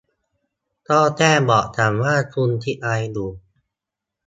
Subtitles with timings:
[0.89, 3.29] ก็แค่บอกฉันว่าคุณคิดอะไรอยู่